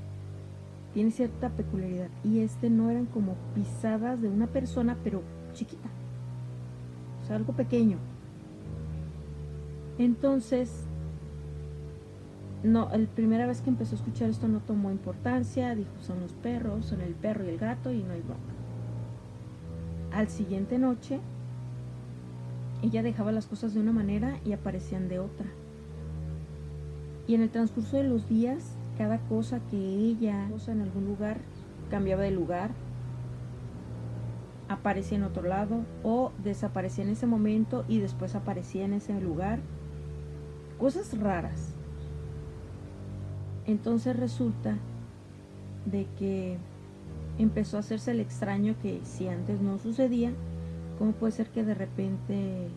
Tiene 0.95 1.11
cierta 1.11 1.51
peculiaridad 1.51 2.09
y 2.23 2.39
este 2.39 2.71
no 2.71 2.91
eran 2.91 3.07
como 3.07 3.35
pisadas 3.55 4.23
de 4.23 4.29
una 4.29 4.47
persona 4.47 4.97
pero 5.05 5.23
chiquita, 5.53 5.89
o 7.23 7.27
sea 7.27 7.37
algo 7.37 7.53
pequeño. 7.53 7.99
Entonces 9.99 10.84
no, 12.65 12.89
la 12.91 13.07
primera 13.09 13.47
vez 13.47 13.61
que 13.61 13.69
empezó 13.69 13.95
a 13.95 13.99
escuchar 13.99 14.31
esto 14.31 14.49
no 14.49 14.61
tomó 14.61 14.91
importancia, 14.91 15.75
dijo 15.75 15.93
son 16.01 16.21
los 16.21 16.33
perros, 16.33 16.87
son 16.87 17.03
el 17.03 17.15
perro 17.15 17.45
y 17.45 17.49
el 17.51 17.59
gato 17.59 17.93
y 17.93 18.03
no 18.03 18.15
hay 18.15 18.23
bronca. 18.23 18.41
Al 20.13 20.29
siguiente 20.29 20.79
noche, 20.79 21.21
ella 22.83 23.03
dejaba 23.03 23.33
las 23.33 23.47
cosas 23.47 23.75
de 23.75 23.81
una 23.81 23.93
manera 23.93 24.39
y 24.47 24.53
aparecían 24.53 25.09
de 25.09 25.19
otra. 25.19 25.47
Y 27.27 27.35
en 27.35 27.43
el 27.43 27.51
transcurso 27.51 27.99
de 27.99 28.05
los 28.05 28.31
días, 28.31 28.77
cada 28.97 29.19
cosa 29.19 29.61
que 29.71 29.77
ella 29.77 30.49
cosa 30.51 30.73
en 30.73 30.81
algún 30.81 31.05
lugar 31.05 31.41
cambiaba 31.91 32.23
de 32.23 32.31
lugar, 32.31 32.71
aparecía 34.71 35.19
en 35.19 35.25
otro 35.25 35.43
lado 35.43 35.85
o 36.03 36.33
desaparecía 36.43 37.05
en 37.05 37.11
ese 37.11 37.27
momento 37.27 37.85
y 37.89 37.99
después 37.99 38.35
aparecía 38.35 38.87
en 38.87 38.95
ese 38.95 39.21
lugar. 39.21 39.61
Cosas 40.79 41.19
raras. 41.19 41.75
Entonces 43.67 44.17
resulta 44.17 44.77
de 45.87 46.07
que 46.19 46.59
empezó 47.39 47.77
a 47.77 47.81
hacerse 47.81 48.13
el 48.13 48.21
extraño 48.21 48.75
que 48.83 49.01
si 49.05 49.29
antes 49.29 49.61
no 49.61 49.79
sucedía, 49.79 50.33
¿cómo 50.99 51.13
puede 51.13 51.33
ser 51.33 51.49
que 51.49 51.65
de 51.65 51.75
repente, 51.75 52.69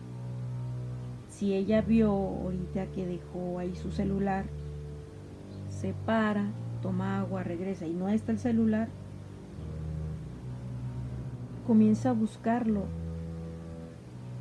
si 1.28 1.54
ella 1.54 1.82
vio 1.82 2.10
ahorita 2.10 2.86
que 2.86 3.06
dejó 3.06 3.58
ahí 3.58 3.74
su 3.76 3.92
celular, 3.92 4.46
se 5.68 5.94
para, 6.06 6.46
toma 6.82 7.20
agua, 7.20 7.42
regresa 7.42 7.86
y 7.86 7.92
no 7.92 8.08
está 8.08 8.32
el 8.32 8.38
celular, 8.38 8.88
comienza 11.66 12.10
a 12.10 12.14
buscarlo. 12.14 12.84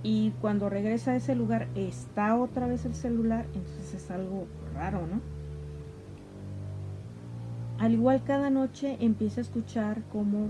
Y 0.02 0.32
cuando 0.42 0.70
regresa 0.70 1.12
a 1.12 1.16
ese 1.18 1.36
lugar 1.36 1.68
está 1.76 2.36
otra 2.36 2.68
vez 2.68 2.86
el 2.86 2.96
celular, 2.96 3.46
entonces 3.54 3.96
es 3.96 4.12
algo 4.12 4.48
raro, 4.74 5.06
¿no? 5.06 5.37
Al 7.80 7.94
igual 7.94 8.24
cada 8.24 8.50
noche 8.50 8.98
empieza 9.02 9.40
a 9.40 9.44
escuchar 9.44 10.02
cómo 10.12 10.48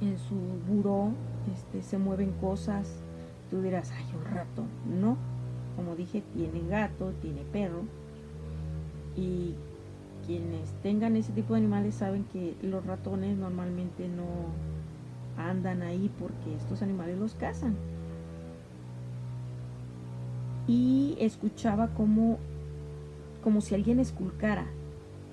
en 0.00 0.16
su 0.18 0.36
buró 0.68 1.10
este, 1.52 1.82
se 1.82 1.98
mueven 1.98 2.32
cosas. 2.40 2.88
Tú 3.50 3.60
dirás, 3.62 3.90
ay, 3.90 4.04
un 4.16 4.24
rato. 4.32 4.64
No, 4.86 5.16
como 5.74 5.96
dije, 5.96 6.22
tiene 6.32 6.68
gato, 6.68 7.12
tiene 7.20 7.42
perro. 7.52 7.82
Y 9.16 9.54
quienes 10.24 10.70
tengan 10.82 11.16
ese 11.16 11.32
tipo 11.32 11.54
de 11.54 11.58
animales 11.58 11.96
saben 11.96 12.24
que 12.32 12.54
los 12.62 12.86
ratones 12.86 13.36
normalmente 13.36 14.08
no 14.08 14.24
andan 15.36 15.82
ahí 15.82 16.12
porque 16.16 16.54
estos 16.54 16.80
animales 16.82 17.18
los 17.18 17.34
cazan. 17.34 17.74
Y 20.68 21.16
escuchaba 21.18 21.88
como, 21.88 22.38
como 23.42 23.60
si 23.60 23.74
alguien 23.74 23.98
esculcara 23.98 24.66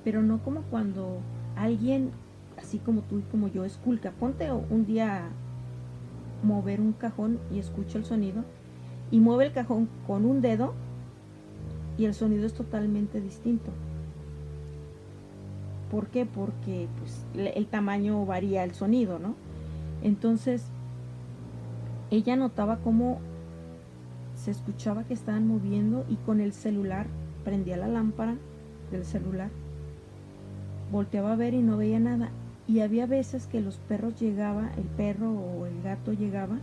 pero 0.08 0.24
no 0.24 0.42
como 0.42 0.62
cuando 0.62 1.20
alguien, 1.58 2.12
así 2.58 2.80
como 2.80 3.02
tú 3.02 3.20
y 3.20 3.24
como 3.24 3.50
yo, 3.50 3.66
esculca. 3.66 4.12
Ponte 4.12 4.50
un 4.54 4.86
día 4.86 5.28
mover 6.44 6.80
un 6.80 6.94
cajón 6.94 7.40
y 7.52 7.60
escucha 7.60 7.98
el 7.98 8.06
sonido 8.06 8.46
y 9.12 9.20
mueve 9.20 9.48
el 9.48 9.52
cajón 9.52 9.90
con 10.08 10.24
un 10.24 10.40
dedo 10.40 10.76
y 11.98 12.06
el 12.06 12.14
sonido 12.14 12.46
es 12.46 12.54
totalmente 12.54 13.20
distinto. 13.20 13.70
¿Por 15.92 16.08
qué? 16.08 16.26
Porque 16.26 16.88
pues, 17.00 17.26
el 17.36 17.68
tamaño 17.68 18.26
varía 18.26 18.64
el 18.64 18.72
sonido, 18.72 19.20
¿no? 19.20 19.36
Entonces, 20.04 20.68
ella 22.12 22.38
notaba 22.38 22.78
cómo 22.78 23.20
se 24.36 24.52
escuchaba 24.52 25.04
que 25.04 25.14
estaban 25.14 25.46
moviendo 25.50 26.06
y 26.08 26.16
con 26.16 26.40
el 26.40 26.54
celular 26.54 27.08
prendía 27.44 27.76
la 27.76 27.90
lámpara 27.90 28.38
del 28.90 29.04
celular. 29.04 29.50
Volteaba 30.92 31.34
a 31.34 31.36
ver 31.36 31.54
y 31.54 31.62
no 31.62 31.78
veía 31.78 32.00
nada. 32.00 32.30
Y 32.68 32.82
había 32.82 33.06
veces 33.06 33.48
que 33.48 33.62
los 33.62 33.78
perros 33.78 34.20
llegaba, 34.20 34.72
el 34.78 34.84
perro 34.84 35.32
o 35.32 35.66
el 35.66 35.82
gato 35.82 36.12
llegaba, 36.14 36.60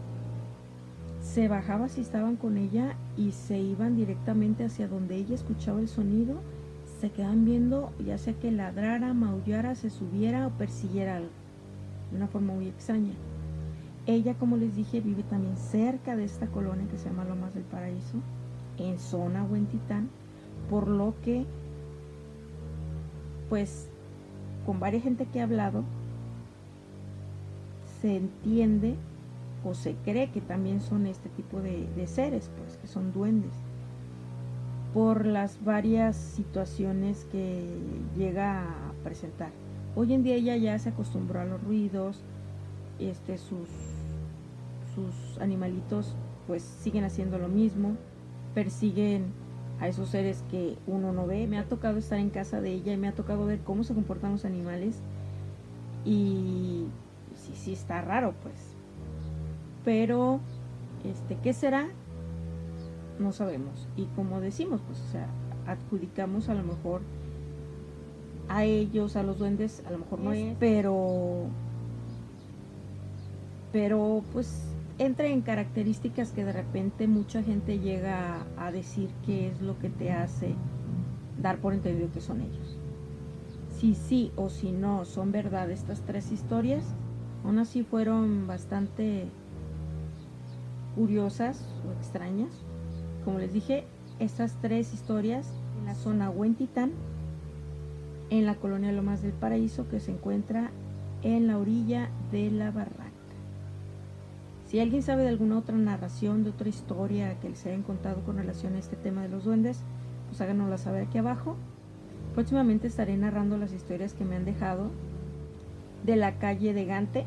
se 1.25 1.49
bajaba 1.49 1.89
si 1.89 2.03
estaban 2.03 2.37
con 2.37 2.59
ella 2.59 2.97
y 3.17 3.33
se 3.33 3.59
iban 3.59 3.97
directamente 3.97 4.65
hacia 4.65 4.87
donde 4.87 5.17
ella 5.17 5.35
escuchaba 5.35 5.81
el 5.81 5.89
sonido, 5.89 6.35
se 7.01 7.11
quedaban 7.11 7.45
viendo 7.45 7.93
ya 8.05 8.19
sea 8.19 8.35
que 8.35 8.53
ladrara, 8.53 9.15
maullara, 9.15 9.75
se 9.75 9.89
subiera 9.89 10.47
o 10.47 10.51
persiguiera 10.51 11.17
algo, 11.17 11.31
de 12.11 12.19
una 12.19 12.29
forma 12.29 12.53
muy 12.53 12.69
extraña. 12.69 13.15
Ella, 14.07 14.35
como 14.35 14.59
les 14.59 14.77
dije, 14.77 15.01
vive 15.01 15.23
también 15.23 15.57
cerca 15.57 16.15
de 16.15 16.25
esta 16.25 16.47
colonia 16.49 16.87
que 16.91 16.99
se 16.99 17.09
llama 17.09 17.25
Lomas 17.25 17.55
del 17.55 17.65
Paraíso, 17.65 18.19
en 18.77 18.99
zona 18.99 19.45
Huentitán, 19.45 20.11
por 20.69 20.89
lo 20.89 21.15
que, 21.23 21.47
pues, 23.49 23.89
con 24.67 24.81
varias 24.81 25.03
gente 25.03 25.27
que 25.27 25.39
he 25.39 25.43
hablado, 25.43 25.85
se 28.01 28.17
entiende 28.17 28.97
o 29.65 29.75
se 29.75 29.95
cree 30.05 30.31
que 30.31 30.41
también 30.41 30.81
son 30.81 31.07
este 31.07 31.29
tipo 31.31 31.61
de, 31.61 31.89
de 31.97 32.07
seres, 32.07 32.51
pues, 32.59 32.77
que 32.77 32.87
son 32.87 33.13
duendes, 33.13 33.53
por 34.93 35.27
las 35.27 35.63
varias 35.65 36.17
situaciones 36.17 37.27
que 37.33 37.65
llega 38.17 38.63
a 38.63 38.93
presentar. 39.03 39.51
Hoy 39.97 40.13
en 40.13 40.23
día 40.23 40.35
ella 40.35 40.57
ya 40.57 40.79
se 40.79 40.91
acostumbró 40.91 41.41
a 41.41 41.45
los 41.45 41.63
ruidos, 41.63 42.23
este, 42.99 43.39
sus 43.39 43.69
sus 44.95 45.39
animalitos 45.41 46.15
pues 46.47 46.63
siguen 46.63 47.05
haciendo 47.05 47.39
lo 47.39 47.49
mismo, 47.49 47.97
persiguen 48.55 49.33
a 49.81 49.89
esos 49.89 50.09
seres 50.09 50.45
que 50.51 50.77
uno 50.87 51.13
no 51.13 51.27
ve. 51.27 51.47
Me 51.47 51.59
ha 51.59 51.65
tocado 51.65 51.99
estar 51.99 52.19
en 52.19 52.31
casa 52.31 52.61
de 52.61 52.73
ella 52.73 52.93
y 52.93 52.97
me 52.97 53.09
ha 53.09 53.13
tocado 53.13 53.47
ver 53.47 53.61
cómo 53.61 53.85
se 53.85 53.95
comportan 53.95 54.33
los 54.33 54.45
animales 54.45 55.01
y 56.05 56.87
sí, 57.37 57.53
sí 57.55 57.73
está 57.73 58.01
raro 58.03 58.35
pues. 58.43 58.75
Pero, 59.85 60.41
este, 61.05 61.37
¿qué 61.43 61.53
será? 61.53 61.89
No 63.19 63.33
sabemos. 63.33 63.87
Y 63.97 64.07
como 64.17 64.41
decimos, 64.41 64.81
pues, 64.87 65.01
o 65.01 65.13
sea, 65.13 65.29
adjudicamos 65.67 66.49
a 66.49 66.55
lo 66.55 66.63
mejor 66.63 67.03
a 68.49 68.65
ellos, 68.65 69.17
a 69.17 69.23
los 69.23 69.39
duendes, 69.39 69.83
a 69.87 69.91
lo 69.91 69.99
mejor 69.99 70.21
no 70.21 70.33
es, 70.33 70.55
pero, 70.59 71.47
pero 73.73 74.23
pues 74.33 74.74
entra 74.99 75.27
en 75.27 75.43
características 75.43 76.31
que 76.33 76.45
de 76.45 76.53
repente 76.53 77.09
mucha 77.09 77.43
gente 77.43 77.79
llega 77.79 78.47
a, 78.57 78.71
decir 78.71 79.11
que 79.27 79.49
es 79.49 79.61
lo 79.61 79.79
que 79.79 79.91
te 79.91 80.13
hace 80.13 80.55
dar 81.41 81.59
por 81.59 81.75
entendido 81.75 82.11
que 82.13 82.21
son 82.21 82.41
ellos. 82.41 82.79
Si 83.69 83.95
sí 83.95 84.33
o 84.37 84.51
si 84.51 84.71
no 84.71 85.05
son 85.05 85.33
verdad 85.33 85.71
estas 85.71 86.01
tres 86.03 86.31
historias, 86.31 86.85
aún 87.45 87.59
así 87.59 87.83
fueron 87.83 88.47
bastante 88.47 89.27
curiosas 90.95 91.67
o 91.89 91.93
extrañas. 91.93 92.53
Como 93.25 93.39
les 93.39 93.53
dije, 93.53 93.85
estas 94.21 94.57
tres 94.61 94.95
historias 94.95 95.47
en 95.79 95.87
la 95.87 95.95
zona 95.95 96.31
Huentitán, 96.31 96.93
en 98.31 98.47
la 98.47 98.55
colonia 98.55 98.93
Lomas 98.93 99.23
del 99.23 99.33
Paraíso, 99.33 99.89
que 99.89 99.99
se 99.99 100.13
encuentra 100.13 100.71
en 101.23 101.49
la 101.49 101.59
orilla 101.59 102.11
de 102.31 102.51
la 102.51 102.71
barranca. 102.71 103.04
Si 104.75 104.81
alguien 104.81 105.05
sabe 105.05 105.23
de 105.23 105.29
alguna 105.29 105.57
otra 105.57 105.77
narración, 105.77 106.43
de 106.43 106.51
otra 106.51 106.69
historia 106.69 107.39
que 107.39 107.49
les 107.49 107.65
hayan 107.65 107.85
contado 107.85 108.25
con 108.25 108.39
relación 108.39 108.75
a 108.75 108.81
este 108.81 108.97
tema 108.97 109.23
de 109.23 109.29
los 109.29 109.45
duendes, 109.45 109.79
pues 110.27 110.41
háganosla 110.41 110.79
saber 110.79 111.05
aquí 111.05 111.17
abajo. 111.17 111.55
Próximamente 112.35 112.89
estaré 112.89 113.17
narrando 113.17 113.57
las 113.57 113.73
historias 113.73 114.15
que 114.15 114.25
me 114.25 114.35
han 114.35 114.45
dejado 114.45 114.91
de 116.03 116.17
la 116.17 116.41
calle 116.41 116.75
de 116.75 116.87
Gante, 116.87 117.25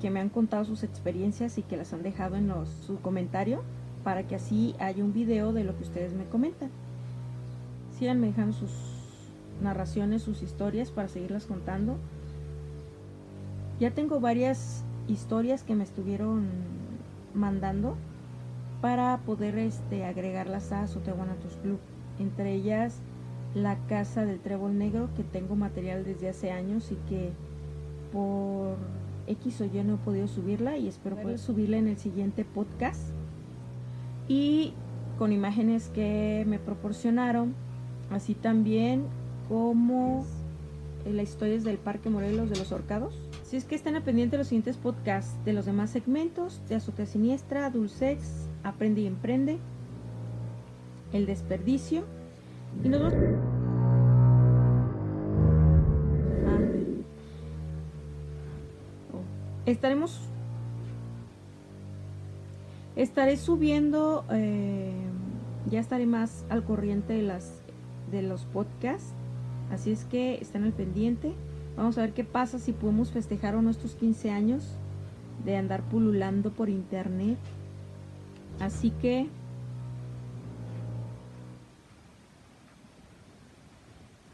que 0.00 0.10
me 0.10 0.18
han 0.18 0.28
contado 0.28 0.64
sus 0.64 0.82
experiencias 0.82 1.56
y 1.56 1.62
que 1.62 1.76
las 1.76 1.92
han 1.92 2.02
dejado 2.02 2.34
en 2.34 2.50
su 2.84 3.00
comentario, 3.00 3.62
para 4.02 4.26
que 4.26 4.34
así 4.34 4.74
haya 4.80 5.04
un 5.04 5.12
video 5.12 5.52
de 5.52 5.62
lo 5.62 5.76
que 5.76 5.84
ustedes 5.84 6.14
me 6.14 6.24
comentan. 6.24 6.70
Síganme 7.96 8.26
dejando 8.26 8.54
sus 8.54 8.72
narraciones, 9.62 10.22
sus 10.22 10.42
historias 10.42 10.90
para 10.90 11.06
seguirlas 11.06 11.46
contando. 11.46 11.96
Ya 13.78 13.92
tengo 13.92 14.18
varias 14.18 14.82
historias 15.08 15.62
que 15.62 15.74
me 15.74 15.84
estuvieron 15.84 16.48
mandando 17.34 17.96
para 18.80 19.18
poder 19.18 19.58
este, 19.58 20.04
agregarlas 20.04 20.72
a 20.72 20.86
Soteguanatos 20.86 21.56
Club. 21.62 21.78
Entre 22.18 22.54
ellas 22.54 23.00
la 23.54 23.76
casa 23.86 24.24
del 24.24 24.40
trébol 24.40 24.78
negro 24.78 25.08
que 25.16 25.24
tengo 25.24 25.56
material 25.56 26.04
desde 26.04 26.28
hace 26.28 26.52
años 26.52 26.90
y 26.90 26.96
que 27.08 27.30
por 28.12 28.76
X 29.26 29.60
o 29.60 29.64
Y 29.64 29.82
no 29.84 29.94
he 29.94 29.98
podido 29.98 30.26
subirla 30.26 30.76
y 30.76 30.88
espero 30.88 31.16
poder 31.16 31.38
subirla 31.38 31.76
en 31.76 31.88
el 31.88 31.98
siguiente 31.98 32.44
podcast. 32.44 33.02
Y 34.28 34.72
con 35.18 35.32
imágenes 35.32 35.88
que 35.88 36.44
me 36.46 36.58
proporcionaron, 36.58 37.54
así 38.10 38.34
también 38.34 39.04
como 39.48 40.24
las 41.04 41.28
historias 41.28 41.64
del 41.64 41.78
Parque 41.78 42.10
Morelos 42.10 42.50
de 42.50 42.56
los 42.56 42.72
Orcados 42.72 43.14
si 43.52 43.58
es 43.58 43.66
que 43.66 43.74
estén 43.74 43.96
al 43.96 44.02
pendiente 44.02 44.36
de 44.36 44.38
los 44.38 44.46
siguientes 44.46 44.78
podcasts 44.78 45.36
de 45.44 45.52
los 45.52 45.66
demás 45.66 45.90
segmentos 45.90 46.62
de 46.70 46.76
Azotea 46.76 47.04
Siniestra, 47.04 47.68
Dulcex, 47.68 48.48
Aprende 48.64 49.02
y 49.02 49.06
Emprende, 49.06 49.58
El 51.12 51.26
Desperdicio. 51.26 52.04
Y 52.82 52.88
nos 52.88 53.02
vamos... 53.02 53.14
Ah. 56.46 56.58
Oh. 59.12 59.20
Estaremos... 59.66 60.18
Estaré 62.96 63.36
subiendo... 63.36 64.24
Eh, 64.30 64.94
ya 65.70 65.80
estaré 65.80 66.06
más 66.06 66.46
al 66.48 66.64
corriente 66.64 67.12
de, 67.12 67.22
las, 67.22 67.60
de 68.10 68.22
los 68.22 68.46
podcasts. 68.46 69.12
Así 69.70 69.92
es 69.92 70.06
que 70.06 70.36
estén 70.36 70.64
al 70.64 70.72
pendiente. 70.72 71.34
Vamos 71.76 71.96
a 71.98 72.02
ver 72.02 72.12
qué 72.12 72.24
pasa 72.24 72.58
si 72.58 72.72
podemos 72.72 73.10
festejar 73.10 73.54
nuestros 73.54 73.94
15 73.94 74.30
años 74.30 74.76
de 75.44 75.56
andar 75.56 75.82
pululando 75.82 76.50
por 76.50 76.68
internet. 76.68 77.38
Así 78.60 78.90
que 78.90 79.28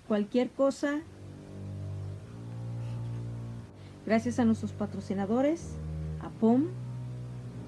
cualquier 0.08 0.50
cosa, 0.50 1.00
gracias 4.04 4.38
a 4.38 4.44
nuestros 4.44 4.72
patrocinadores, 4.72 5.74
a 6.20 6.30
POM, 6.30 6.64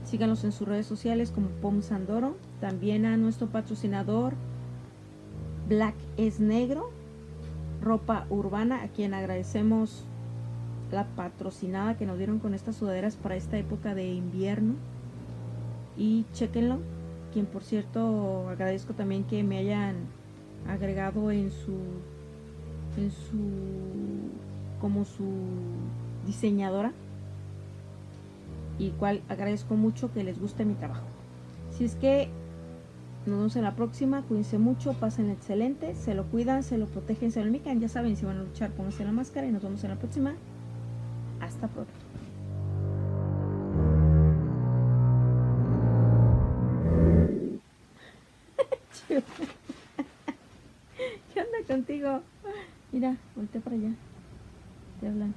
síganos 0.05 0.43
en 0.45 0.53
sus 0.53 0.67
redes 0.67 0.87
sociales 0.87 1.31
como 1.31 1.49
POM 1.49 1.83
Sandoro, 1.83 2.37
también 2.61 3.07
a 3.07 3.17
nuestro 3.17 3.47
patrocinador 3.47 4.35
Black 5.69 5.95
es 6.17 6.41
Negro, 6.41 6.91
ropa 7.81 8.27
urbana, 8.31 8.83
a 8.83 8.89
quien 8.89 9.15
agradecemos 9.15 10.05
la 10.91 11.05
patrocinada 11.05 11.97
que 11.97 12.07
nos 12.07 12.19
dieron 12.19 12.39
con 12.39 12.55
estas 12.55 12.77
sudaderas 12.77 13.17
para 13.17 13.37
esta 13.37 13.59
época 13.59 13.95
de 13.95 14.13
invierno. 14.13 14.75
Y 15.97 16.25
chequenlo, 16.33 16.79
quien 17.33 17.47
por 17.47 17.63
cierto 17.63 18.49
agradezco 18.49 18.95
también 18.95 19.25
que 19.25 19.43
me 19.43 19.59
hayan 19.59 19.97
agregado 20.69 21.31
en 21.31 21.51
su 21.51 21.79
en 22.97 23.11
su 23.11 23.39
como 24.81 25.05
su 25.05 25.25
diseñadora 26.27 26.93
y 28.79 28.91
cual 28.91 29.23
agradezco 29.29 29.77
mucho 29.77 30.13
que 30.13 30.25
les 30.25 30.41
guste 30.41 30.65
mi 30.65 30.75
trabajo. 30.75 31.05
Si 31.71 31.85
es 31.85 31.95
que 31.97 32.29
nos 33.31 33.39
vemos 33.39 33.57
en 33.57 33.63
la 33.63 33.75
próxima. 33.75 34.23
Cuídense 34.23 34.59
mucho, 34.59 34.93
pasen 34.95 35.31
excelente, 35.31 35.95
se 35.95 36.15
lo 36.15 36.25
cuidan, 36.25 36.63
se 36.63 36.77
lo 36.77 36.87
protegen, 36.87 37.33
se 37.33 37.43
lo 37.45 37.51
mican. 37.51 37.81
Ya 37.81 37.89
saben, 37.89 38.17
si 38.17 38.25
van 38.27 38.39
a 38.39 38.43
luchar, 38.43 38.71
pónganse 38.71 39.05
la 39.05 39.13
máscara 39.13 39.47
y 39.47 39.53
nos 39.53 39.63
vemos 39.63 39.83
en 39.85 39.91
la 39.91 39.97
próxima. 39.97 40.35
Hasta 41.41 41.69
pronto. 41.69 41.93
¿Qué 51.35 51.41
onda 51.41 51.59
contigo? 51.67 52.23
Mira, 52.93 53.17
volteé 53.35 53.61
para 53.61 53.77
allá. 53.77 53.91
Te 55.01 55.09
hablan. 55.09 55.35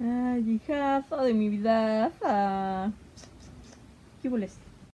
Ay, 0.34 0.50
hijazo 0.50 1.22
de 1.22 1.34
mi 1.34 1.48
vida. 1.48 2.12
¿Qué 4.22 4.28